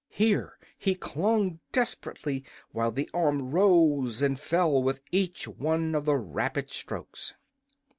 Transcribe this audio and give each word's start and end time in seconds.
Here 0.09 0.57
he 0.79 0.95
clung 0.95 1.59
desperately 1.71 2.43
while 2.71 2.91
the 2.91 3.07
arm 3.13 3.51
rose 3.51 4.23
and 4.23 4.39
fell 4.39 4.81
with 4.81 4.99
each 5.11 5.47
one 5.47 5.93
of 5.93 6.05
the 6.05 6.15
rapid 6.15 6.71
strokes. 6.71 7.35